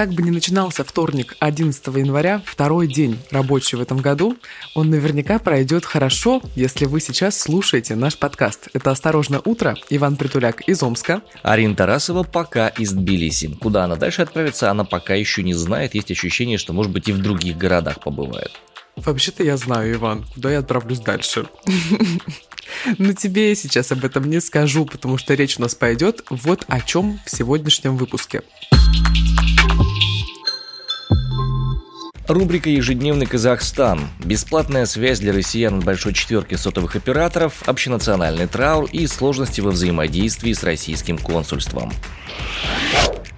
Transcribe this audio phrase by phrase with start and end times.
[0.00, 4.34] Как бы ни начинался вторник 11 января, второй день рабочий в этом году,
[4.74, 8.68] он наверняка пройдет хорошо, если вы сейчас слушаете наш подкаст.
[8.72, 11.20] Это «Осторожно утро», Иван Притуляк из Омска.
[11.42, 13.48] Арина Тарасова пока из Тбилиси.
[13.60, 15.94] Куда она дальше отправится, она пока еще не знает.
[15.94, 18.52] Есть ощущение, что, может быть, и в других городах побывает.
[18.96, 21.44] Вообще-то я знаю, Иван, куда я отправлюсь дальше.
[22.96, 26.64] Но тебе я сейчас об этом не скажу, потому что речь у нас пойдет вот
[26.68, 28.40] о чем в сегодняшнем выпуске.
[32.30, 34.08] Рубрика «Ежедневный Казахстан».
[34.20, 40.62] Бесплатная связь для россиян большой четверки сотовых операторов, общенациональный траур и сложности во взаимодействии с
[40.62, 41.92] российским консульством.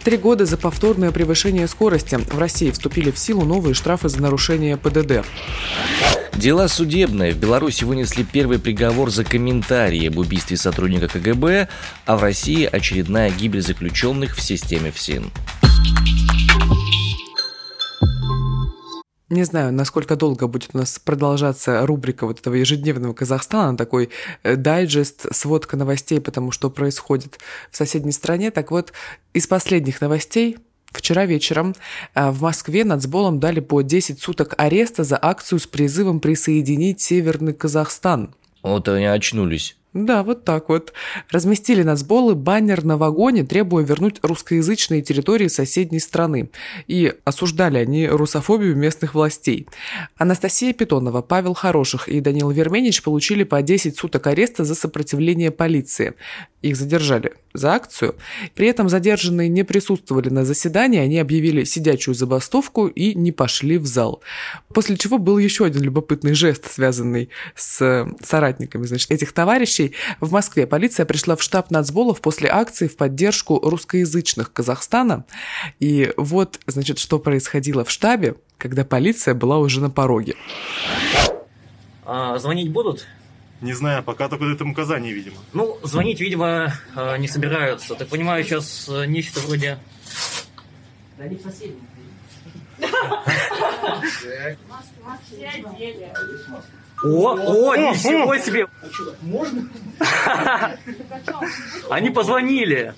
[0.05, 2.17] Три года за повторное превышение скорости.
[2.17, 5.25] В России вступили в силу новые штрафы за нарушение ПДД.
[6.35, 7.33] Дела судебные.
[7.33, 11.69] В Беларуси вынесли первый приговор за комментарии об убийстве сотрудника КГБ,
[12.05, 15.31] а в России очередная гибель заключенных в системе ФСИН.
[19.33, 24.11] Не знаю, насколько долго будет у нас продолжаться рубрика вот этого ежедневного Казахстана, такой
[24.43, 27.39] э, дайджест, сводка новостей, потому что происходит
[27.71, 28.51] в соседней стране.
[28.51, 28.93] Так вот,
[29.33, 30.59] из последних новостей
[30.91, 31.75] Вчера вечером
[32.15, 37.55] э, в Москве нацболом дали по 10 суток ареста за акцию с призывом присоединить Северный
[37.55, 38.35] Казахстан.
[38.63, 39.79] Вот они очнулись.
[39.95, 40.95] Да, вот так вот.
[41.31, 46.49] Разместили на сболы баннер на вагоне, требуя вернуть русскоязычные территории соседней страны.
[46.87, 49.67] И осуждали они русофобию местных властей.
[50.17, 56.15] Анастасия Питонова, Павел Хороших и Данил Верменич получили по 10 суток ареста за сопротивление полиции.
[56.63, 58.15] Их задержали за акцию.
[58.55, 63.87] При этом задержанные не присутствовали на заседании, они объявили сидячую забастовку и не пошли в
[63.87, 64.23] зал.
[64.73, 69.82] После чего был еще один любопытный жест, связанный с соратниками значит, этих товарищей.
[70.21, 75.25] В Москве полиция пришла в штаб нацболов после акции в поддержку русскоязычных Казахстана.
[75.81, 80.35] И вот, значит, что происходило в штабе, когда полиция была уже на пороге.
[82.05, 83.07] А, звонить будут?
[83.61, 85.37] Не знаю, пока только это указание, видимо.
[85.53, 87.95] Ну, звонить, видимо, э, не собираются.
[87.95, 89.79] Так понимаю, сейчас э, нечто вроде...
[91.17, 91.87] Да не в соседнем.
[97.05, 98.67] О, о, ничего себе!
[99.23, 99.69] Можно?
[101.91, 102.95] Они позвонили.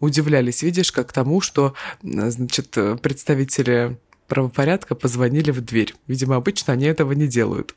[0.00, 3.98] Удивлялись, видишь, как тому, что, значит, представители
[4.30, 5.94] правопорядка позвонили в дверь.
[6.06, 7.74] Видимо, обычно они этого не делают.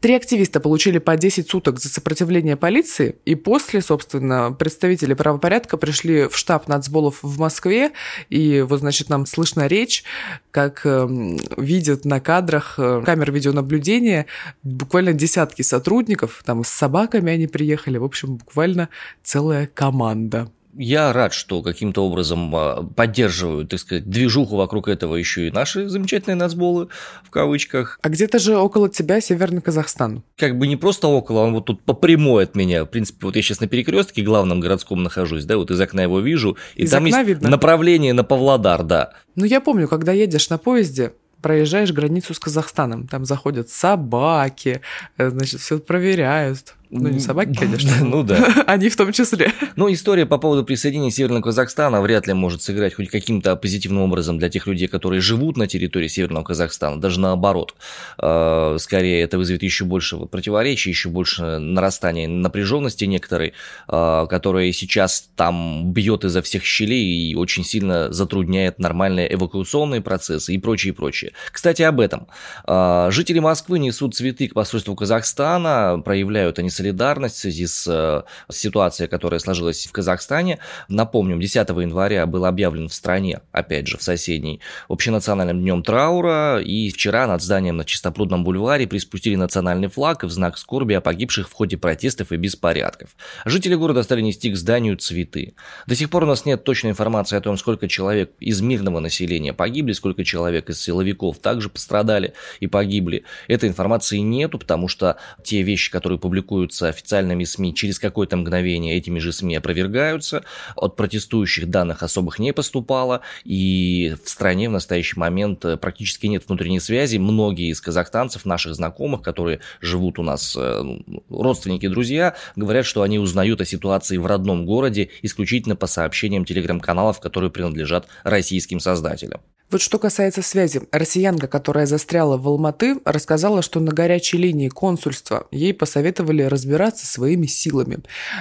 [0.00, 6.26] Три активиста получили по 10 суток за сопротивление полиции, и после, собственно, представители правопорядка пришли
[6.28, 7.92] в штаб нацболов в Москве,
[8.28, 10.04] и вот, значит, нам слышна речь,
[10.50, 11.08] как э,
[11.56, 14.26] видят на кадрах э, камер видеонаблюдения
[14.64, 18.88] буквально десятки сотрудников, там с собаками они приехали, в общем, буквально
[19.22, 25.48] целая команда я рад, что каким-то образом а, поддерживают, так сказать, движуху вокруг этого еще
[25.48, 26.88] и наши замечательные нацболы,
[27.24, 27.98] в кавычках.
[28.02, 30.22] А где-то же около тебя Северный Казахстан.
[30.36, 32.84] Как бы не просто около, он вот тут по прямой от меня.
[32.84, 36.20] В принципе, вот я сейчас на перекрестке главном городском нахожусь, да, вот из окна его
[36.20, 37.50] вижу, и из там есть видно.
[37.50, 39.12] направление на Павлодар, да.
[39.34, 41.12] Ну, я помню, когда едешь на поезде,
[41.42, 44.80] проезжаешь границу с Казахстаном, там заходят собаки,
[45.18, 46.74] э, значит, все проверяют.
[46.94, 47.90] Ну, не собаки, конечно.
[48.04, 48.64] Ну да.
[48.66, 49.50] Они в том числе.
[49.76, 54.38] Ну, история по поводу присоединения Северного Казахстана вряд ли может сыграть хоть каким-то позитивным образом
[54.38, 57.00] для тех людей, которые живут на территории Северного Казахстана.
[57.00, 57.74] Даже наоборот.
[58.18, 63.54] А, скорее, это вызовет еще больше противоречий, еще больше нарастания напряженности некоторой,
[63.88, 70.52] а, которая сейчас там бьет изо всех щелей и очень сильно затрудняет нормальные эвакуационные процессы
[70.52, 71.32] и прочее, и прочее.
[71.52, 72.26] Кстати, об этом.
[72.64, 78.22] А, жители Москвы несут цветы к посольству Казахстана, проявляют они солидарность в связи с, э,
[78.52, 80.58] с ситуацией, которая сложилась в Казахстане.
[80.88, 86.90] Напомним, 10 января был объявлен в стране, опять же, в соседней, общенациональным днем траура, и
[86.90, 91.52] вчера над зданием на Чистопрудном бульваре приспустили национальный флаг в знак скорби о погибших в
[91.52, 93.10] ходе протестов и беспорядков.
[93.44, 95.54] Жители города стали нести к зданию цветы.
[95.86, 99.52] До сих пор у нас нет точной информации о том, сколько человек из мирного населения
[99.52, 103.24] погибли, сколько человек из силовиков также пострадали и погибли.
[103.46, 108.96] Этой информации нету, потому что те вещи, которые публикуют публикуются официальными СМИ, через какое-то мгновение
[108.96, 110.44] этими же СМИ опровергаются,
[110.76, 116.44] от протестующих данных особых не поступало, и в стране в настоящий момент э, практически нет
[116.48, 117.18] внутренней связи.
[117.18, 120.82] Многие из казахстанцев, наших знакомых, которые живут у нас, э,
[121.28, 127.20] родственники, друзья, говорят, что они узнают о ситуации в родном городе исключительно по сообщениям телеграм-каналов,
[127.20, 129.40] которые принадлежат российским создателям.
[129.72, 130.82] Вот что касается связи.
[130.92, 137.46] Россиянка, которая застряла в Алматы, рассказала, что на горячей линии консульства ей посоветовали разбираться своими
[137.46, 138.00] силами.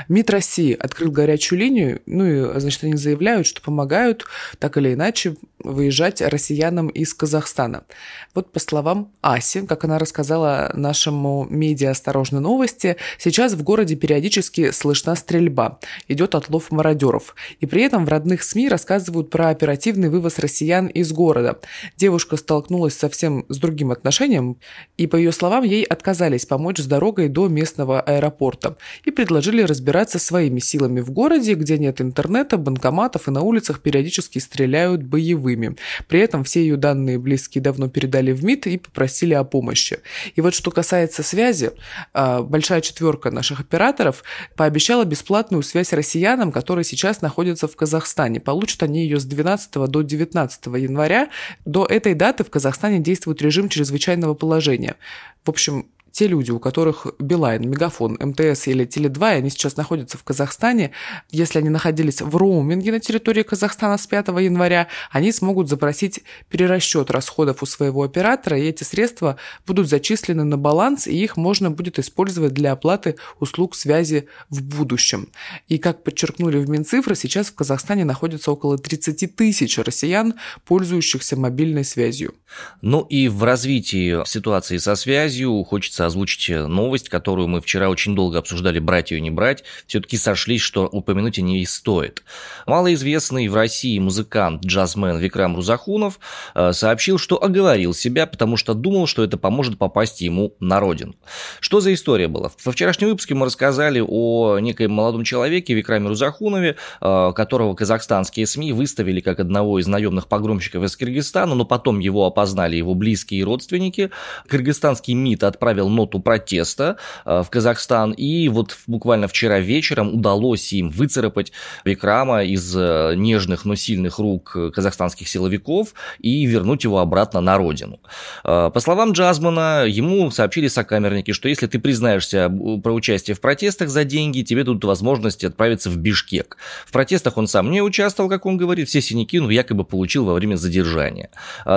[0.10, 4.25] МИД России открыл горячую линию, ну и, значит, они заявляют, что помогают
[4.60, 7.86] так или иначе выезжать россиянам из Казахстана.
[8.33, 14.72] Вот по словам Аси, как она рассказала нашему медиа «Осторожно новости», сейчас в городе периодически
[14.72, 15.80] слышна стрельба,
[16.10, 17.36] идет отлов мародеров.
[17.62, 21.59] И при этом в родных СМИ рассказывают про оперативный вывоз россиян из города города.
[21.97, 24.57] Девушка столкнулась совсем с другим отношением,
[24.97, 28.75] и, по ее словам, ей отказались помочь с дорогой до местного аэропорта
[29.06, 34.39] и предложили разбираться своими силами в городе, где нет интернета, банкоматов и на улицах периодически
[34.39, 35.75] стреляют боевыми.
[36.07, 40.00] При этом все ее данные близкие давно передали в МИД и попросили о помощи.
[40.35, 41.71] И вот что касается связи,
[42.13, 44.23] а, большая четверка наших операторов
[44.56, 48.39] пообещала бесплатную связь россиянам, которые сейчас находятся в Казахстане.
[48.39, 51.29] Получат они ее с 12 до 19 января января.
[51.65, 54.95] До этой даты в Казахстане действует режим чрезвычайного положения.
[55.43, 60.17] В общем, те люди, у которых Билайн, Мегафон, МТС или Теле2, и они сейчас находятся
[60.17, 60.91] в Казахстане,
[61.29, 67.11] если они находились в роуминге на территории Казахстана с 5 января, они смогут запросить перерасчет
[67.11, 71.99] расходов у своего оператора, и эти средства будут зачислены на баланс, и их можно будет
[71.99, 75.29] использовать для оплаты услуг связи в будущем.
[75.67, 80.35] И как подчеркнули в Минцифры, сейчас в Казахстане находится около 30 тысяч россиян,
[80.65, 82.35] пользующихся мобильной связью.
[82.81, 87.89] Ну и в развитии ситуации со связью хочется хочется озвучить э, новость, которую мы вчера
[87.89, 89.63] очень долго обсуждали, брать ее не брать.
[89.88, 92.24] Все-таки сошлись, что упомянуть о ней стоит.
[92.68, 96.19] Малоизвестный в России музыкант, джазмен Викрам Рузахунов
[96.56, 101.15] э, сообщил, что оговорил себя, потому что думал, что это поможет попасть ему на родину.
[101.59, 102.51] Что за история была?
[102.63, 108.74] Во вчерашнем выпуске мы рассказали о некоем молодом человеке Викраме Рузахунове, э, которого казахстанские СМИ
[108.74, 113.44] выставили как одного из наемных погромщиков из Кыргызстана, но потом его опознали его близкие и
[113.44, 114.12] родственники.
[114.47, 120.89] Кыргызстанский МИД отправил ноту протеста э, в Казахстан, и вот буквально вчера вечером удалось им
[120.89, 121.51] выцарапать
[121.85, 127.99] Викрама из э, нежных, но сильных рук казахстанских силовиков и вернуть его обратно на родину.
[128.43, 132.51] Э, по словам Джазмана, ему сообщили сокамерники, что если ты признаешься
[132.83, 136.57] про участие в протестах за деньги, тебе дадут возможность отправиться в Бишкек.
[136.85, 140.33] В протестах он сам не участвовал, как он говорит, все синяки он якобы получил во
[140.33, 141.29] время задержания.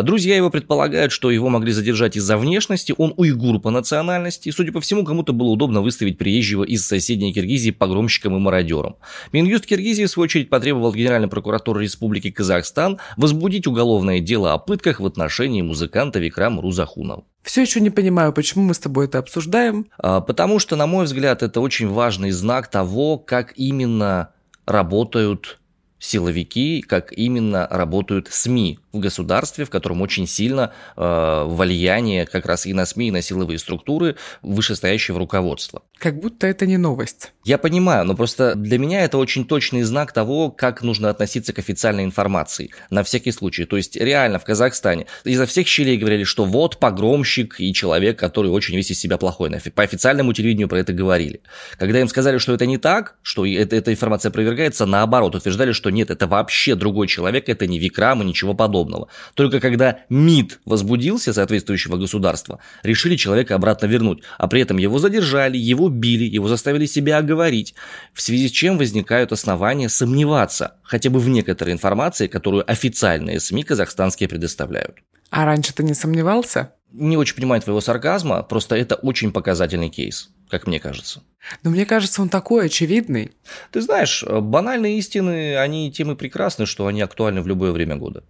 [0.03, 4.53] Друзья его предполагают, что его могли задержать из-за внешности, он уйгур по национальности, национальности, и,
[4.53, 8.97] судя по всему, кому-то было удобно выставить приезжего из соседней Киргизии погромщиком и мародером.
[9.33, 15.01] Минюст Киргизии, в свою очередь, потребовал Генеральной прокуратуры Республики Казахстан возбудить уголовное дело о пытках
[15.01, 17.25] в отношении музыканта Викрам Рузахунова.
[17.43, 19.87] Все еще не понимаю, почему мы с тобой это обсуждаем.
[19.99, 24.31] А, потому что, на мой взгляд, это очень важный знак того, как именно
[24.67, 25.59] работают
[26.05, 32.67] силовики, как именно работают СМИ в государстве, в котором очень сильно э, влияние как раз
[32.67, 35.83] и на СМИ, и на силовые структуры вышестоящего руководства.
[35.99, 37.33] Как будто это не новость.
[37.45, 41.59] Я понимаю, но просто для меня это очень точный знак того, как нужно относиться к
[41.59, 43.65] официальной информации, на всякий случай.
[43.65, 48.51] То есть реально в Казахстане изо всех щелей говорили, что вот погромщик и человек, который
[48.51, 49.51] очень весь из себя плохой.
[49.75, 51.41] По официальному телевидению про это говорили.
[51.79, 55.94] Когда им сказали, что это не так, что это, эта информация опровергается, наоборот, утверждали, что
[55.95, 59.09] нет, это вообще другой человек, это не Викрам и ничего подобного.
[59.35, 65.57] Только когда МИД возбудился соответствующего государства, решили человека обратно вернуть, а при этом его задержали,
[65.57, 67.75] его били, его заставили себя оговорить,
[68.13, 73.63] в связи с чем возникают основания сомневаться хотя бы в некоторой информации, которую официальные СМИ
[73.65, 74.97] казахстанские предоставляют.
[75.31, 76.73] А раньше ты не сомневался?
[76.97, 81.23] Не очень понимаю твоего сарказма, просто это очень показательный кейс как мне кажется.
[81.65, 83.33] Но мне кажется, он такой очевидный.
[83.73, 88.23] Ты знаешь, банальные истины, они тем и прекрасны, что они актуальны в любое время года.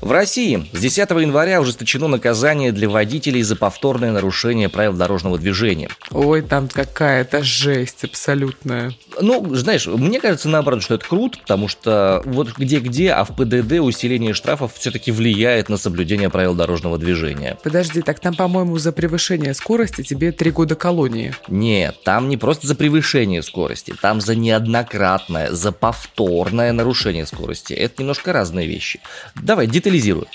[0.00, 5.90] В России с 10 января ужесточено наказание для водителей за повторное нарушение правил дорожного движения.
[6.10, 8.92] Ой, там какая-то жесть абсолютная.
[9.20, 13.80] Ну, знаешь, мне кажется, наоборот, что это круто, потому что вот где-где, а в ПДД
[13.80, 17.58] усиление штрафов все-таки влияет на соблюдение правил дорожного движения.
[17.62, 21.34] Подожди, так там, по-моему, за превышение скорости тебе три года колонии.
[21.48, 27.74] Нет, там не просто за превышение скорости, там за неоднократное, за повторное нарушение скорости.
[27.74, 29.00] Это немножко разные вещи.
[29.34, 30.26] Давай, детализируй детализирую.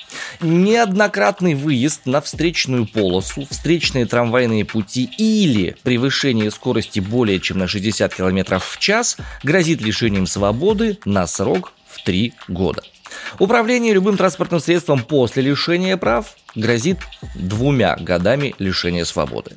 [0.41, 8.13] Неоднократный выезд на встречную полосу, встречные трамвайные пути или превышение скорости более чем на 60
[8.13, 12.83] км в час грозит лишением свободы на срок в 3 года.
[13.39, 16.99] Управление любым транспортным средством после лишения прав грозит
[17.35, 19.51] двумя годами лишения свободы.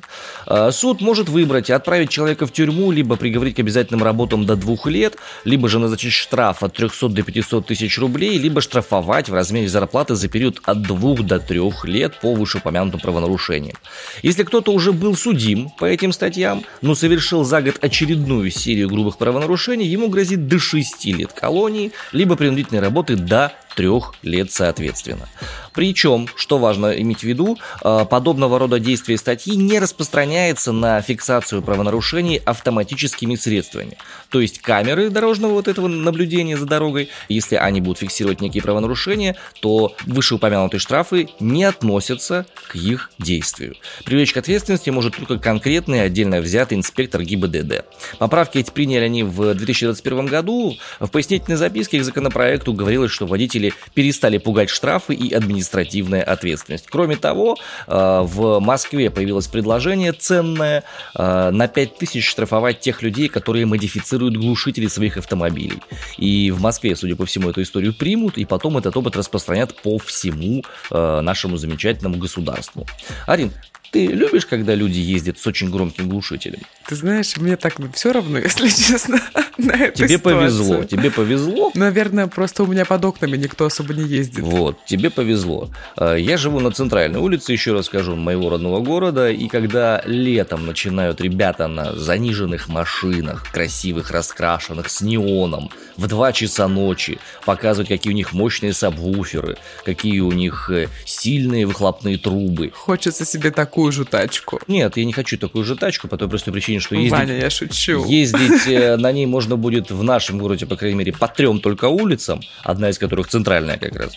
[0.45, 4.87] А, суд может выбрать отправить человека в тюрьму, либо приговорить к обязательным работам до двух
[4.87, 9.69] лет, либо же назначить штраф от 300 до 500 тысяч рублей, либо штрафовать в размере
[9.69, 13.77] зарплаты за период от двух до трех лет по вышеупомянутым правонарушениям.
[14.21, 19.17] Если кто-то уже был судим по этим статьям, но совершил за год очередную серию грубых
[19.17, 23.68] правонарушений, ему грозит до 6 лет колонии, либо принудительной работы до that.
[23.75, 25.27] Трех лет соответственно.
[25.73, 31.61] Причем, что важно иметь в виду, а, подобного рода действия статьи не распространяется на фиксацию
[31.61, 33.97] правонарушений автоматическими средствами.
[34.29, 39.35] То есть камеры дорожного вот этого наблюдения за дорогой, если они будут фиксировать некие правонарушения,
[39.61, 43.75] то вышеупомянутые штрафы не относятся к их действию.
[44.05, 47.85] Привлечь к ответственности может только конкретный отдельно взятый инспектор ГИБДД.
[48.17, 50.75] Поправки эти приняли они в 2021 году.
[50.99, 53.25] В пояснительной записке к законопроекту говорилось, что
[53.59, 56.87] водители перестали пугать штрафы и административная ответственность.
[56.87, 60.83] Кроме того, э, в Москве появилось предложение ценное
[61.15, 65.81] э, на 5000 штрафовать тех людей, которые модифицируют глушители своих автомобилей.
[66.17, 69.97] И в Москве, судя по всему, эту историю примут, и потом этот опыт распространят по
[69.97, 72.85] всему э, нашему замечательному государству.
[73.27, 73.51] Арин,
[73.91, 76.59] ты любишь, когда люди ездят с очень громким глушителем?
[76.87, 79.19] Ты знаешь, мне так все равно, если честно,
[79.57, 80.39] на эту Тебе ситуацию.
[80.39, 81.71] повезло, тебе повезло.
[81.75, 84.39] Наверное, просто у меня под окнами никто особо не ездит.
[84.43, 85.69] Вот, тебе повезло.
[85.95, 90.65] А, Я живу на центральной улице, еще раз скажу, моего родного города, и когда летом
[90.65, 98.13] начинают ребята на заниженных машинах, красивых, раскрашенных, с неоном, в 2 часа ночи показывать, какие
[98.13, 104.05] у них мощные сабвуферы, какие у них э, сильные выхлопные трубы, Хочется себе такую же
[104.05, 104.59] тачку.
[104.67, 107.49] Нет, я не хочу такую же тачку по той простой причине, что ездить, Ваня, я
[107.49, 108.05] шучу.
[108.05, 111.85] ездить э, на ней можно будет в нашем городе, по крайней мере, по трем только
[111.85, 114.15] улицам, одна из которых центральная как раз.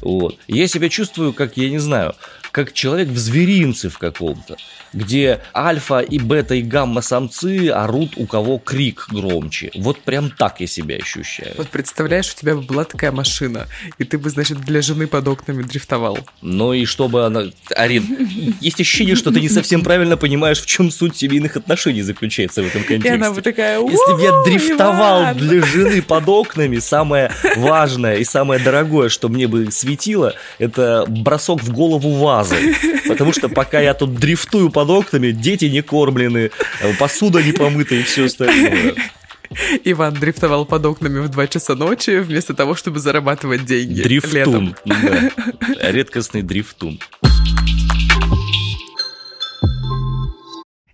[0.00, 0.38] Вот.
[0.48, 2.14] Я себя чувствую, как, я не знаю,
[2.50, 4.56] как человек в зверинце в каком-то,
[4.92, 9.70] где альфа и бета и гамма самцы орут, у кого крик громче.
[9.74, 11.54] Вот прям так я себя ощущаю.
[11.56, 13.66] Вот представляешь, у тебя бы была такая машина,
[13.98, 16.18] и ты бы, значит, для жены под окнами дрифтовал.
[16.42, 17.44] Ну и чтобы она...
[17.74, 18.04] Арин,
[18.60, 22.66] есть ощущение, что ты не совсем правильно понимаешь, в чем суть семейных отношений заключается в
[22.66, 23.14] этом И контексте.
[23.14, 28.16] она бы такая, Если бы я «Уу, дрифтовал Иван!» для жены под окнами, самое важное
[28.16, 32.74] и самое дорогое, что мне бы светило, это бросок в голову вазы.
[33.08, 36.50] Потому что пока я тут дрифтую под окнами, дети не кормлены,
[36.98, 38.94] посуда не помыта и все остальное.
[39.84, 44.00] Иван дрифтовал под окнами в 2 часа ночи, вместо того, чтобы зарабатывать деньги.
[44.00, 44.74] Дрифтун.
[44.86, 45.30] да.
[45.90, 46.98] Редкостный дрифтун.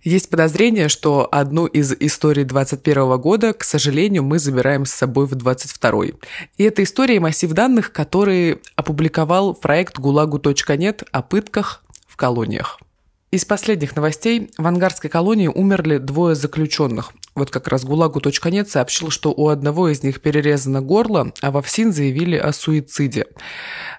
[0.03, 5.35] Есть подозрение, что одну из историй 21 года, к сожалению, мы забираем с собой в
[5.35, 6.05] 22
[6.57, 12.81] И это история и массив данных, которые опубликовал проект gulagu.net о пытках в колониях.
[13.29, 17.11] Из последних новостей в ангарской колонии умерли двое заключенных.
[17.37, 21.93] Вот как раз гулагу.нет сообщил, что у одного из них перерезано горло, а во ФСИН
[21.93, 23.27] заявили о суициде.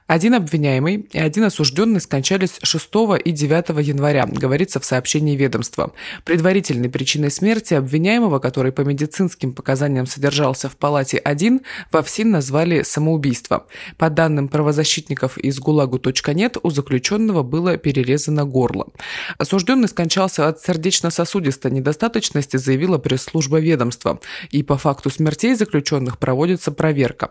[0.09, 2.89] Один обвиняемый и один осужденный скончались 6
[3.25, 5.93] и 9 января, говорится в сообщении ведомства.
[6.25, 11.61] Предварительной причиной смерти обвиняемого, который по медицинским показаниям содержался в палате 1,
[11.93, 13.67] во ФСИН назвали самоубийство.
[13.99, 18.89] По данным правозащитников из гулагу.нет, у заключенного было перерезано горло.
[19.37, 22.97] Осужденный скончался от сердечно-сосудистой недостаточности, заявила
[23.29, 24.21] пресс-служба ведомства.
[24.51, 27.31] И по факту смертей заключенных проводится проверка.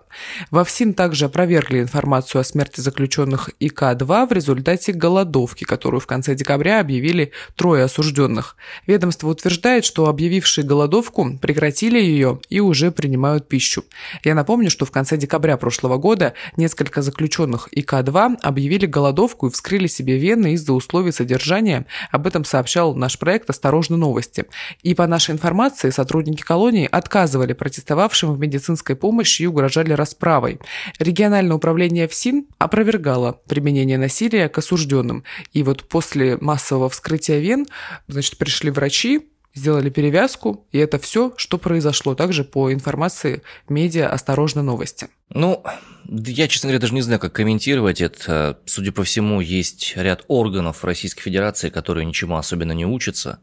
[0.51, 6.35] Во ФСИН также опровергли информацию о смерти заключенных ИК-2 в результате голодовки, которую в конце
[6.35, 8.55] декабря объявили трое осужденных.
[8.85, 13.83] Ведомство утверждает, что объявившие голодовку прекратили ее и уже принимают пищу.
[14.23, 19.87] Я напомню, что в конце декабря прошлого года несколько заключенных ИК-2 объявили голодовку и вскрыли
[19.87, 21.85] себе вены из-за условий содержания.
[22.11, 24.45] Об этом сообщал наш проект «Осторожно новости».
[24.83, 30.59] И по нашей информации, сотрудники колонии отказывали протестовавшим в медицинской помощи и угрожали расправой.
[30.99, 35.23] Региональное управление ФСИН опровергало применение насилия к осужденным.
[35.53, 37.65] И вот после массового вскрытия вен,
[38.07, 39.27] значит, пришли врачи,
[39.57, 42.15] сделали перевязку, и это все, что произошло.
[42.15, 45.07] Также по информации медиа «Осторожно новости».
[45.29, 45.63] Ну,
[46.07, 48.59] я, честно говоря, даже не знаю, как комментировать это.
[48.65, 53.39] Судя по всему, есть ряд органов Российской Федерации, которые ничему особенно не учатся.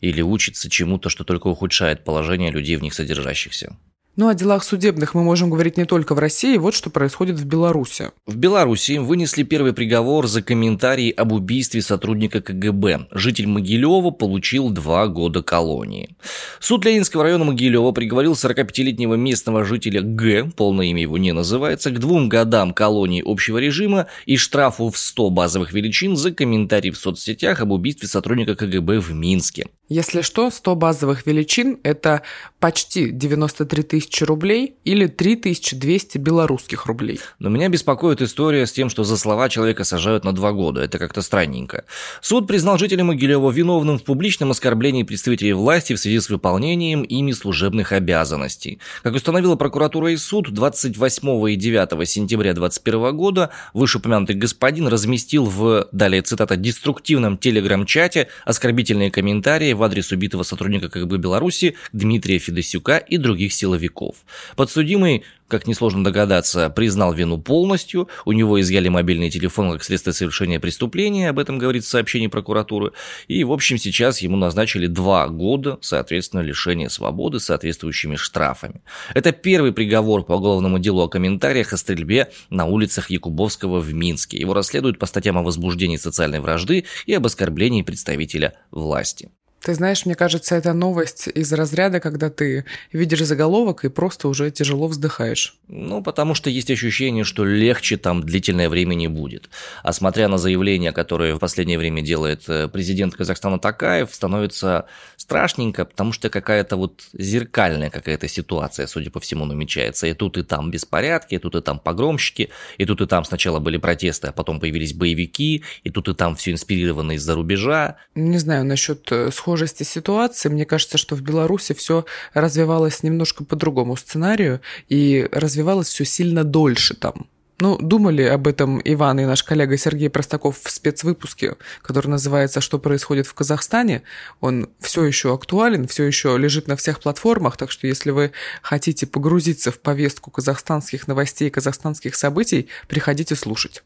[0.00, 3.76] Или учатся чему-то, что только ухудшает положение людей в них содержащихся.
[4.16, 6.58] Ну, о делах судебных мы можем говорить не только в России.
[6.58, 8.10] Вот что происходит в Беларуси.
[8.26, 13.06] В Беларуси вынесли первый приговор за комментарий об убийстве сотрудника КГБ.
[13.12, 16.16] Житель Могилева получил два года колонии.
[16.58, 21.98] Суд Ленинского района Могилева приговорил 45-летнего местного жителя Г, полное имя его не называется, к
[21.98, 27.60] двум годам колонии общего режима и штрафу в 100 базовых величин за комментарий в соцсетях
[27.60, 29.68] об убийстве сотрудника КГБ в Минске.
[29.92, 32.22] Если что, 100 базовых величин– это
[32.60, 37.18] почти 93 тысячи рублей или 3200 белорусских рублей.
[37.40, 40.80] Но меня беспокоит история с тем, что за слова человека сажают на два года.
[40.80, 41.86] Это как-то странненько.
[42.20, 47.32] Суд признал жителя Могилева виновным в публичном оскорблении представителей власти в связи с выполнением ими
[47.32, 48.78] служебных обязанностей.
[49.02, 55.88] Как установила прокуратура и суд, 28 и 9 сентября 2021 года вышеупомянутый господин разместил в,
[55.90, 63.16] далее цитата, деструктивном телеграм-чате оскорбительные комментарии в адрес убитого сотрудника КГБ Беларуси Дмитрия Федосюка и
[63.16, 64.16] других силовиков.
[64.56, 70.60] Подсудимый как несложно догадаться, признал вину полностью, у него изъяли мобильный телефон как средство совершения
[70.60, 72.92] преступления, об этом говорит в сообщении прокуратуры,
[73.28, 78.82] и, в общем, сейчас ему назначили два года, соответственно, лишения свободы с соответствующими штрафами.
[79.12, 84.38] Это первый приговор по уголовному делу о комментариях о стрельбе на улицах Якубовского в Минске.
[84.38, 89.30] Его расследуют по статьям о возбуждении социальной вражды и об оскорблении представителя власти.
[89.62, 94.50] Ты знаешь, мне кажется, это новость из разряда, когда ты видишь заголовок и просто уже
[94.50, 95.56] тяжело вздыхаешь.
[95.68, 99.50] Ну, потому что есть ощущение, что легче там длительное время не будет.
[99.82, 104.86] А смотря на заявления, которые в последнее время делает э, президент Казахстана Такаев, становится
[105.16, 110.06] страшненько, потому что какая-то вот зеркальная какая-то ситуация, судя по всему, намечается.
[110.06, 112.48] И тут и там беспорядки, и тут и там погромщики,
[112.78, 116.34] и тут и там сначала были протесты, а потом появились боевики, и тут и там
[116.34, 117.96] все инспирировано из-за рубежа.
[118.14, 122.04] Не знаю насчет э, схожести ситуации, мне кажется, что в Беларуси все
[122.34, 127.26] развивалось немножко по другому сценарию и развивалось все сильно дольше там.
[127.58, 132.78] Ну, думали об этом Иван и наш коллега Сергей Простаков в спецвыпуске, который называется «Что
[132.78, 134.02] происходит в Казахстане?».
[134.40, 138.30] Он все еще актуален, все еще лежит на всех платформах, так что если вы
[138.62, 143.82] хотите погрузиться в повестку казахстанских новостей, казахстанских событий, приходите слушать.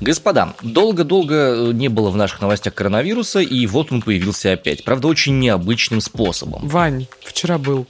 [0.00, 4.84] Господа, долго-долго э, не было в наших новостях коронавируса, и вот он появился опять.
[4.84, 6.66] Правда, очень необычным способом.
[6.66, 7.86] Вань, вчера был.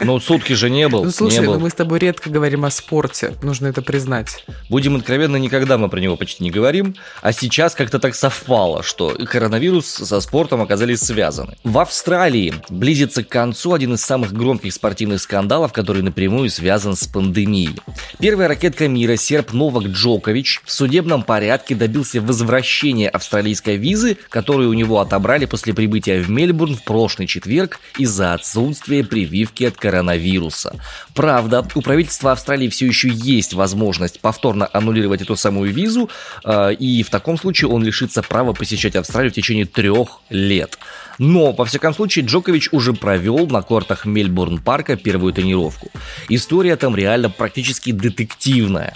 [0.00, 1.04] Ну, сутки же не был.
[1.04, 1.54] Ну, слушай, не был.
[1.54, 4.44] ну мы с тобой редко говорим о спорте, нужно это признать.
[4.68, 9.16] Будем откровенны, никогда мы про него почти не говорим, а сейчас как-то так совпало, что
[9.26, 11.56] коронавирус со спортом оказались связаны.
[11.64, 17.06] В Австралии близится к концу один из самых громких спортивных скандалов, который напрямую связан с
[17.06, 17.76] пандемией.
[18.18, 24.74] Первая ракетка мира, серб Новак Джокович, в судебном порядке добился возвращения австралийской визы, которую у
[24.74, 30.74] него отобрали после прибытия в Мельбурн в прошлый четверг из-за отсутствия прививки прививки от коронавируса.
[31.14, 36.08] Правда, у правительства Австралии все еще есть возможность повторно аннулировать эту самую визу,
[36.44, 40.78] э, и в таком случае он лишится права посещать Австралию в течение трех лет.
[41.18, 45.90] Но, во всяком случае, Джокович уже провел на кортах Мельбурн-парка первую тренировку.
[46.28, 48.92] История там реально практически детективная.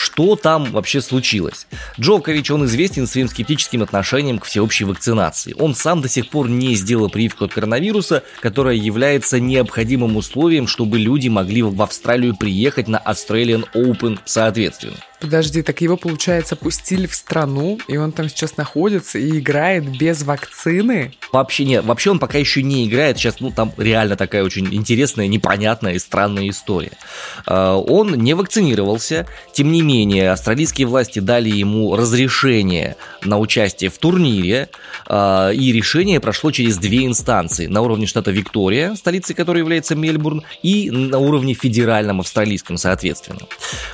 [0.00, 1.66] Что там вообще случилось?
[1.98, 5.56] Джокович, он известен своим скептическим отношением к всеобщей вакцинации.
[5.58, 11.00] Он сам до сих пор не сделал прививку от коронавируса, которая является необходимым условием, чтобы
[11.00, 14.94] люди могли в Австралию приехать на Australian Open соответственно.
[15.20, 20.22] Подожди, так его, получается, пустили в страну, и он там сейчас находится и играет без
[20.22, 21.12] вакцины?
[21.32, 25.26] Вообще нет, вообще он пока еще не играет, сейчас, ну, там реально такая очень интересная,
[25.26, 26.92] непонятная и странная история.
[27.46, 33.98] А, он не вакцинировался, тем не менее, австралийские власти дали ему разрешение на участие в
[33.98, 34.68] турнире,
[35.06, 40.44] а, и решение прошло через две инстанции, на уровне штата Виктория, столицей которой является Мельбурн,
[40.62, 43.40] и на уровне федеральном австралийском, соответственно.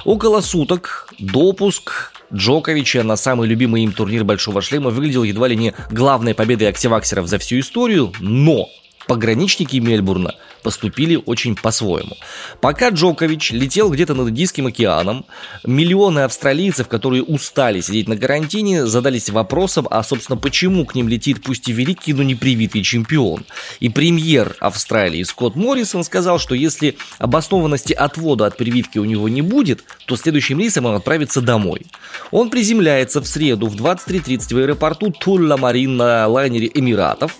[0.04, 5.74] Около суток допуск Джоковича на самый любимый им турнир Большого Шлема выглядел едва ли не
[5.90, 8.68] главной победой активаксеров за всю историю, но
[9.06, 12.16] пограничники Мельбурна поступили очень по-своему.
[12.60, 15.26] Пока Джокович летел где-то над Индийским океаном,
[15.64, 21.42] миллионы австралийцев, которые устали сидеть на карантине, задались вопросом, а собственно почему к ним летит
[21.42, 23.44] пусть и великий, но привитый чемпион.
[23.78, 29.42] И премьер Австралии Скотт Моррисон сказал, что если обоснованности отвода от прививки у него не
[29.42, 31.82] будет, то следующим рейсом он отправится домой.
[32.30, 37.36] Он приземляется в среду в 23.30 в аэропорту Тулла Марин на лайнере Эмиратов.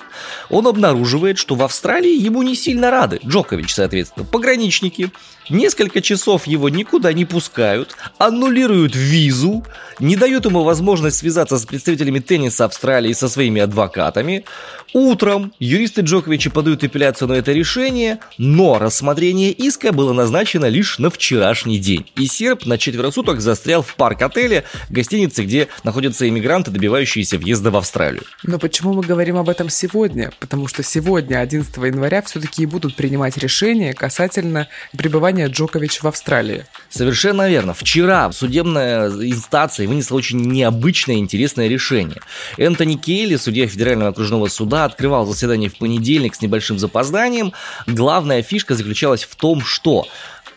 [0.50, 5.10] Он обнаруживает, что в Австралии ему не сильно рады Влады, Джокович, соответственно, пограничники,
[5.48, 9.64] несколько часов его никуда не пускают, аннулируют визу,
[9.98, 14.44] не дают ему возможность связаться с представителями тенниса Австралии со своими адвокатами.
[14.92, 21.10] Утром юристы Джоковича подают апелляцию на это решение, но рассмотрение иска было назначено лишь на
[21.10, 22.06] вчерашний день.
[22.16, 27.76] И серб на четверо суток застрял в парк-отеле, гостинице, где находятся иммигранты, добивающиеся въезда в
[27.76, 28.22] Австралию.
[28.44, 30.32] Но почему мы говорим об этом сегодня?
[30.38, 36.64] Потому что сегодня, 11 января, все-таки и будут принимать решения касательно пребывания Джоковича в Австралии.
[36.88, 37.74] Совершенно верно.
[37.74, 42.22] Вчера судебная инстанция вынесла очень необычное и интересное решение.
[42.56, 47.52] Энтони Кейли, судья Федерального окружного суда, открывал заседание в понедельник с небольшим запозданием.
[47.86, 50.06] Главная фишка заключалась в том, что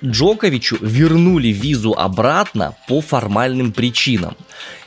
[0.01, 4.37] Джоковичу вернули визу обратно по формальным причинам.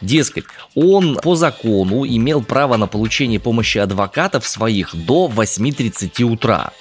[0.01, 0.45] Дескать,
[0.75, 6.73] он по закону имел право на получение помощи адвокатов своих до 8.30 утра.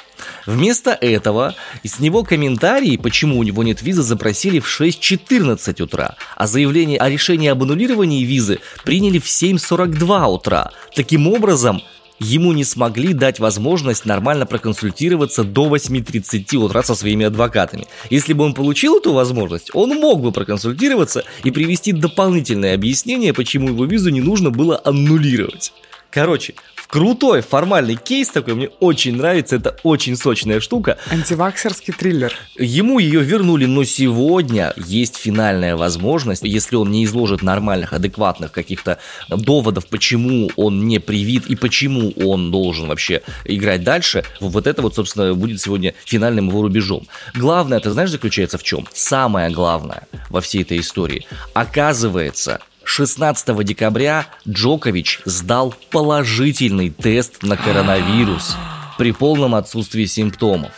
[0.45, 6.47] Вместо этого с него комментарии, почему у него нет визы, запросили в 6.14 утра, а
[6.47, 10.71] заявление о решении об аннулировании визы приняли в 7.42 утра.
[10.95, 11.81] Таким образом,
[12.19, 17.87] ему не смогли дать возможность нормально проконсультироваться до 8.30 утра со своими адвокатами.
[18.09, 23.69] Если бы он получил эту возможность, он мог бы проконсультироваться и привести дополнительное объяснение, почему
[23.69, 25.73] его визу не нужно было аннулировать.
[26.11, 26.55] Короче,
[26.89, 30.97] крутой формальный кейс такой, мне очень нравится, это очень сочная штука.
[31.11, 32.33] Антиваксерский триллер.
[32.57, 38.97] Ему ее вернули, но сегодня есть финальная возможность, если он не изложит нормальных, адекватных каких-то
[39.29, 44.95] доводов, почему он не привит и почему он должен вообще играть дальше, вот это вот,
[44.95, 47.07] собственно, будет сегодня финальным его рубежом.
[47.35, 48.87] Главное, ты знаешь, заключается в чем?
[48.93, 51.27] Самое главное во всей этой истории.
[51.53, 58.57] Оказывается, 16 декабря Джокович сдал положительный тест на коронавирус
[58.97, 60.71] при полном отсутствии симптомов.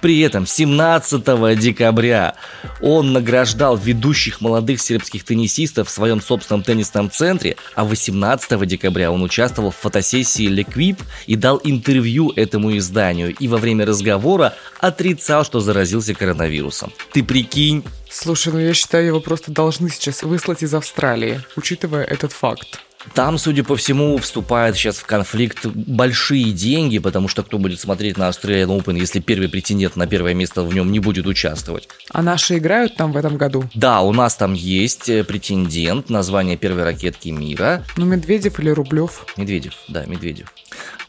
[0.00, 2.34] При этом 17 декабря
[2.80, 9.22] он награждал ведущих молодых сербских теннисистов в своем собственном теннисном центре, а 18 декабря он
[9.22, 15.60] участвовал в фотосессии Леквип и дал интервью этому изданию и во время разговора отрицал, что
[15.60, 16.92] заразился коронавирусом.
[17.12, 17.84] Ты прикинь?
[18.10, 22.80] Слушай, ну я считаю, его просто должны сейчас выслать из Австралии, учитывая этот факт.
[23.14, 28.16] Там, судя по всему, вступает сейчас в конфликт большие деньги, потому что кто будет смотреть
[28.16, 31.88] на Australian Open, если первый претендент на первое место в нем не будет участвовать?
[32.10, 33.64] А наши играют там в этом году?
[33.74, 37.84] Да, у нас там есть э, претендент на звание первой ракетки мира.
[37.96, 39.26] Ну, Медведев или Рублев?
[39.36, 40.52] Медведев, да, Медведев.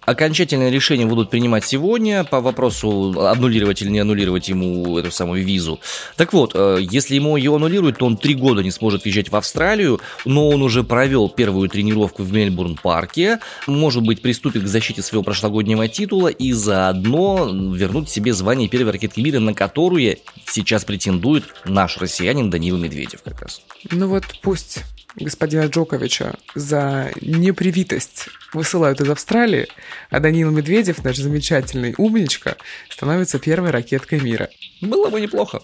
[0.05, 5.79] Окончательное решение будут принимать сегодня по вопросу аннулировать или не аннулировать ему эту самую визу.
[6.15, 9.35] Так вот, э, если ему ее аннулируют, то он три года не сможет въезжать в
[9.35, 15.23] Австралию, но он уже провел первую тренировку в Мельбурн-парке, может быть, приступит к защите своего
[15.23, 21.97] прошлогоднего титула и заодно вернуть себе звание первой ракетки мира, на которую сейчас претендует наш
[21.97, 23.61] россиянин Данила Медведев как раз.
[23.91, 24.79] Ну вот пусть
[25.15, 29.67] господина Джоковича за непривитость высылают из Австралии,
[30.09, 32.57] а Данил Медведев, наш замечательный умничка,
[32.89, 34.49] становится первой ракеткой мира.
[34.81, 35.61] Было бы неплохо.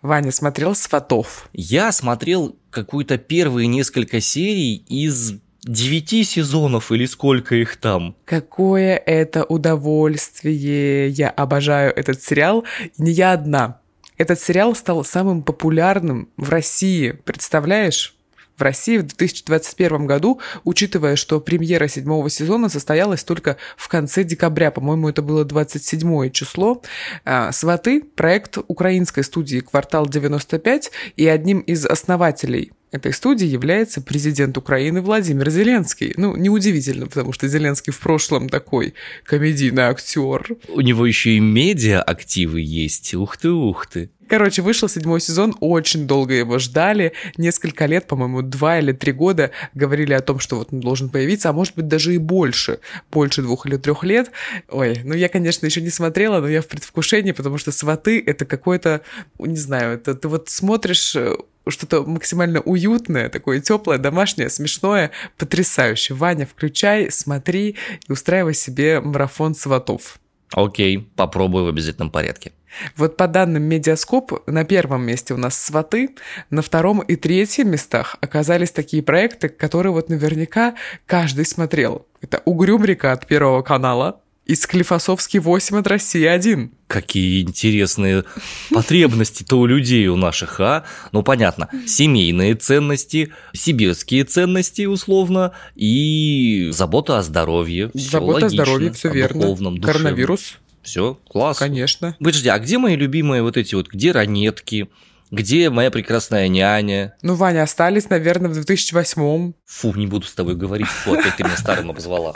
[0.00, 1.48] Ваня смотрел «Сватов».
[1.52, 8.16] Я смотрел какую-то первые несколько серий из девяти сезонов или сколько их там.
[8.24, 11.08] Какое это удовольствие!
[11.08, 12.64] Я обожаю этот сериал.
[12.96, 13.80] Не я одна.
[14.18, 17.12] Этот сериал стал самым популярным в России.
[17.24, 18.14] Представляешь?
[18.56, 24.72] в России в 2021 году, учитывая, что премьера седьмого сезона состоялась только в конце декабря,
[24.72, 26.82] по-моему, это было 27 число.
[27.24, 34.56] А, «Сваты»— проект украинской студии «Квартал 95», и одним из основателей этой студии является президент
[34.56, 36.14] Украины Владимир Зеленский.
[36.16, 40.46] Ну, неудивительно, потому что Зеленский в прошлом такой комедийный актер.
[40.68, 43.14] У него еще и медиа активы есть.
[43.14, 44.10] Ух ты, ух ты.
[44.28, 49.52] Короче, вышел седьмой сезон, очень долго его ждали, несколько лет, по-моему, два или три года
[49.72, 53.40] говорили о том, что вот он должен появиться, а может быть даже и больше, больше
[53.40, 54.30] двух или трех лет.
[54.68, 58.44] Ой, ну я, конечно, еще не смотрела, но я в предвкушении, потому что «Сваты»— это
[58.44, 59.00] какое-то,
[59.38, 61.34] не знаю, это ты вот смотришь э,
[61.70, 66.14] что-то максимально уютное, такое теплое, домашнее, смешное, потрясающе.
[66.14, 67.76] Ваня, включай, смотри
[68.08, 70.18] и устраивай себе марафон сватов.
[70.52, 72.52] Окей, попробую в обязательном порядке.
[72.96, 76.10] Вот по данным Медиаскоп, на первом месте у нас «Сваты»,
[76.50, 80.74] на втором и третьем местах оказались такие проекты, которые вот наверняка
[81.06, 82.06] каждый смотрел.
[82.20, 86.70] Это «Угрюм река» от Первого канала, И Склифосовский 8 от России 1.
[86.86, 88.24] Какие интересные
[88.70, 90.84] потребности-то у людей у наших, а?
[91.12, 97.90] Ну, понятно, семейные ценности, сибирские ценности, условно, и забота о здоровье.
[97.94, 99.40] Всё Забота о логично, здоровье, все о верно.
[99.42, 100.02] духовном, душевном.
[100.02, 101.58] Коронавирус, Все, класс.
[101.58, 102.16] конечно.
[102.18, 104.88] Подожди, а где мои любимые вот эти вот, где ранетки?
[105.30, 107.14] Где моя прекрасная няня?
[107.20, 111.44] Ну, Ваня, остались, наверное, в 2008 Фу, не буду с тобой говорить, фу, опять ты
[111.44, 112.34] меня старым обозвала.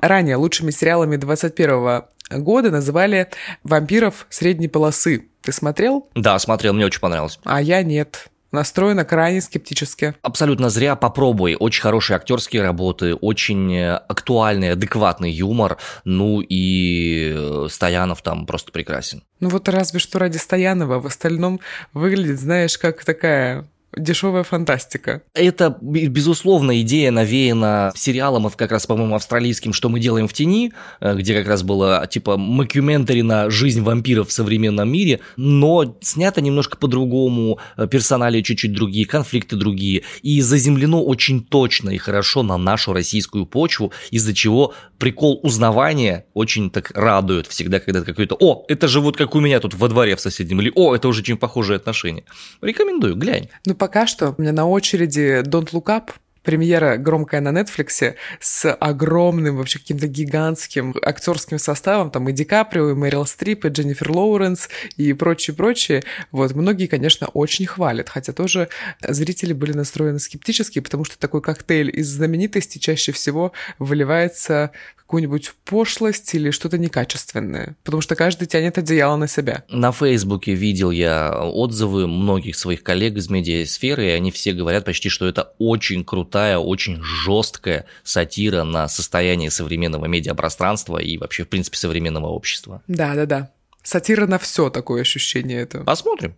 [0.00, 3.28] Ранее лучшими сериалами 21 года называли
[3.64, 5.26] «Вампиров средней полосы».
[5.42, 6.08] Ты смотрел?
[6.14, 7.38] Да, смотрел, мне очень понравилось.
[7.44, 8.28] А я нет.
[8.52, 10.14] Настроена крайне скептически.
[10.22, 11.56] Абсолютно зря, попробуй.
[11.58, 15.78] Очень хорошие актерские работы, очень э, актуальный, адекватный юмор.
[16.04, 19.22] Ну и э, Стоянов там просто прекрасен.
[19.38, 21.60] Ну вот разве что ради Стоянова, в остальном
[21.92, 25.22] выглядит, знаешь, как такая дешевая фантастика.
[25.34, 30.72] Это, безусловно, идея навеяна сериалом, от как раз, по-моему, австралийским «Что мы делаем в тени»,
[31.00, 36.40] э, где как раз было, типа, макюментари на жизнь вампиров в современном мире, но снято
[36.40, 42.56] немножко по-другому, э, персонали чуть-чуть другие, конфликты другие, и заземлено очень точно и хорошо на
[42.56, 48.86] нашу российскую почву, из-за чего прикол узнавания очень так радует всегда, когда какой-то «О, это
[48.86, 51.36] же вот как у меня тут во дворе в соседнем», или «О, это уже очень
[51.36, 52.24] похожие отношения».
[52.60, 53.48] Рекомендую, глянь.
[53.66, 56.10] Ну пока что у меня на очереди Don't Look Up,
[56.42, 62.90] премьера громкая на Netflix с огромным, вообще каким-то гигантским актерским составом, там и Ди Каприо,
[62.90, 66.02] и Мэрил Стрип, и Дженнифер Лоуренс, и прочее-прочее.
[66.30, 68.68] Вот, многие, конечно, очень хвалят, хотя тоже
[69.00, 74.72] зрители были настроены скептически, потому что такой коктейль из знаменитостей чаще всего выливается
[75.10, 79.64] какую-нибудь пошлость или что-то некачественное, потому что каждый тянет одеяло на себя.
[79.68, 85.08] На Фейсбуке видел я отзывы многих своих коллег из медиасферы, и они все говорят почти,
[85.08, 91.76] что это очень крутая, очень жесткая сатира на состояние современного медиапространства и вообще, в принципе,
[91.76, 92.80] современного общества.
[92.86, 93.50] Да-да-да.
[93.82, 95.80] Сатира на все такое ощущение это.
[95.80, 96.36] Посмотрим.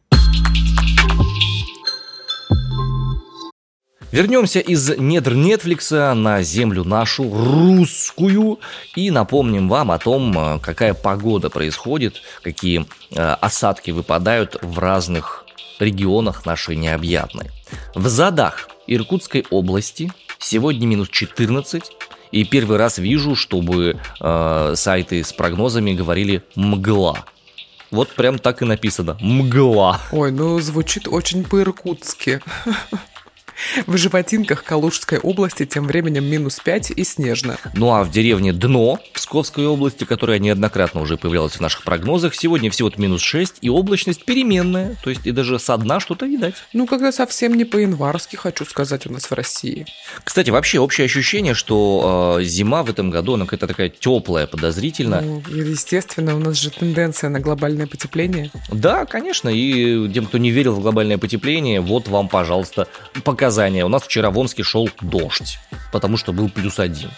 [4.13, 8.61] Вернемся из недр Нетфликса на землю нашу, русскую,
[8.95, 15.47] и напомним вам о том, э, какая погода происходит, какие э, осадки выпадают в разных
[15.81, 17.47] регионах нашей необъятной.
[17.95, 21.83] В Задах Иркутской области сегодня минус 14,
[22.33, 27.25] и первый раз вижу, чтобы э, сайты с прогнозами говорили «мгла».
[27.91, 30.03] Вот прям так и написано «мгла».
[30.13, 32.43] Ой, ну звучит очень по-иркутски.
[33.87, 37.59] В Животинках Калужской области тем временем минус 5 и снежно.
[37.75, 42.71] Ну а в деревне Дно Псковской области, которая неоднократно уже появлялась в наших прогнозах, сегодня
[42.71, 46.55] всего-то минус 6 и облачность переменная, то есть и даже со дна что-то видать.
[46.73, 49.87] Ну, когда совсем не по-январски, хочу сказать, у нас в России.
[50.25, 55.21] Кстати, вообще общее ощущение, что э, зима в этом году, она какая-то такая теплая, подозрительно.
[55.21, 58.51] Ну, естественно, у нас же тенденция на глобальное потепление.
[58.71, 62.89] Да, конечно, и тем, кто не верил в глобальное потепление, вот вам, пожалуйста,
[63.43, 63.85] показания.
[63.85, 65.59] У нас вчера в Омске шел дождь,
[65.91, 67.11] потому что был плюс один.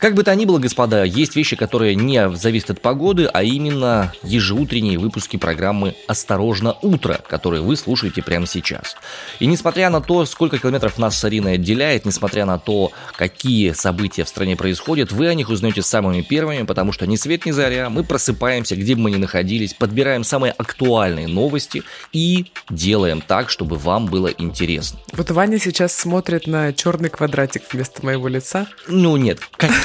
[0.00, 4.14] Как бы то ни было, господа, есть вещи, которые не зависят от погоды, а именно
[4.22, 8.96] ежеутренние выпуски программы «Осторожно, утро», которые вы слушаете прямо сейчас.
[9.40, 14.24] И несмотря на то, сколько километров нас с Ариной отделяет, несмотря на то, какие события
[14.24, 17.90] в стране происходят, вы о них узнаете самыми первыми, потому что ни свет ни заря,
[17.90, 21.82] мы просыпаемся, где бы мы ни находились, подбираем самые актуальные новости
[22.14, 24.98] и делаем так, чтобы вам было интересно.
[25.12, 28.66] Вот Ваня сейчас смотрит на черный квадратик вместо моего лица.
[28.88, 29.40] Ну нет,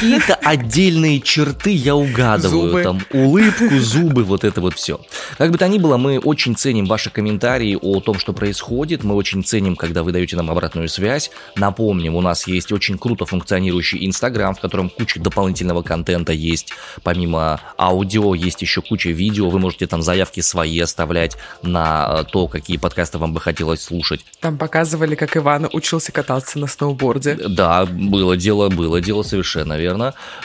[0.06, 2.70] какие-то отдельные черты я угадываю.
[2.70, 2.84] Зубы.
[2.84, 5.00] Там улыбку, зубы, вот это вот все.
[5.38, 9.04] Как бы то ни было, мы очень ценим ваши комментарии о том, что происходит.
[9.04, 11.32] Мы очень ценим, когда вы даете нам обратную связь.
[11.56, 16.72] Напомним, у нас есть очень круто функционирующий Инстаграм, в котором куча дополнительного контента есть.
[17.04, 19.50] Помимо аудио есть еще куча видео.
[19.50, 24.26] Вы можете там заявки свои оставлять на э, то, какие подкасты вам бы хотелось слушать.
[24.40, 27.36] Там показывали, как Иван учился кататься на сноуборде.
[27.36, 29.95] Да, было дело, было дело, совершенно верно.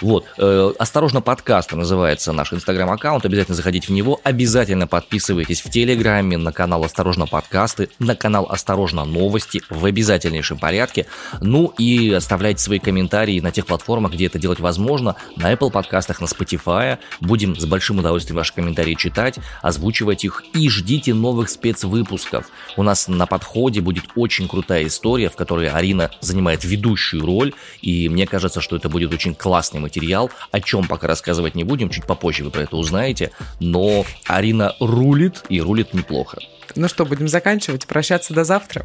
[0.00, 6.36] Вот, э, осторожно, подкаст называется наш инстаграм-аккаунт, обязательно заходите в него, обязательно подписывайтесь в Телеграме
[6.36, 11.06] на канал Осторожно подкасты, на канал Осторожно новости в обязательнейшем порядке,
[11.40, 16.20] ну и оставляйте свои комментарии на тех платформах, где это делать возможно, на Apple подкастах,
[16.20, 20.42] на Spotify, будем с большим удовольствием ваши комментарии читать, озвучивать их.
[20.54, 22.46] И ждите новых спецвыпусков.
[22.76, 28.08] У нас на подходе будет очень крутая история, в которой Арина занимает ведущую роль, и
[28.08, 32.04] мне кажется, что это будет очень классный материал, о чем пока рассказывать не будем, чуть
[32.04, 36.38] попозже вы про это узнаете, но Арина рулит и рулит неплохо.
[36.76, 38.84] Ну что, будем заканчивать, прощаться до завтра.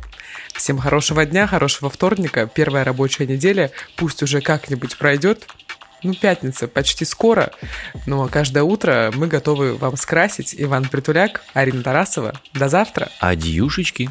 [0.53, 5.45] Всем хорошего дня, хорошего вторника, первая рабочая неделя, пусть уже как-нибудь пройдет.
[6.01, 7.51] Ну, пятница почти скоро,
[8.05, 10.55] но каждое утро мы готовы вам скрасить.
[10.57, 12.33] Иван Притуляк, Арина Тарасова.
[12.53, 13.09] До завтра.
[13.19, 14.09] Адьюшечки.